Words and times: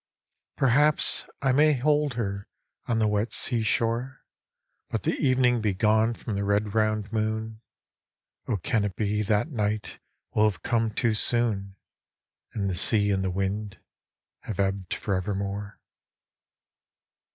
Perhaps 0.57 1.25
I 1.43 1.51
may 1.51 1.73
hold 1.73 2.15
her 2.15 2.47
on 2.87 2.97
the 2.97 3.07
wet 3.07 3.33
sea 3.33 3.61
shore, 3.61 4.25
But 4.89 5.03
the 5.03 5.13
evening 5.13 5.61
be 5.61 5.75
gone 5.75 6.15
from 6.15 6.33
the 6.33 6.43
red 6.43 6.73
round 6.73 7.13
moon: 7.13 7.61
O 8.47 8.57
can 8.57 8.83
it 8.83 8.95
be 8.95 9.21
that 9.21 9.51
night 9.51 9.99
will 10.33 10.49
have 10.49 10.63
come 10.63 10.89
too 10.89 11.13
soon, 11.13 11.75
And 12.53 12.67
the 12.67 12.73
sea 12.73 13.11
and 13.11 13.23
the 13.23 13.29
wind 13.29 13.79
have 14.39 14.59
ebbed 14.59 14.95
for 14.95 15.13
evermore 15.13 15.79